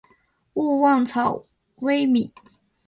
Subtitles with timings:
[0.55, 1.43] 勿忘草
[1.75, 2.33] 微米。